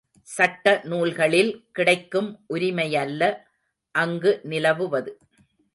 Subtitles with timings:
[0.27, 3.23] சட்ட நூல்களில் கிடக்கும் உரிமையல்ல,
[3.95, 5.11] அங்கு நிலவுவது.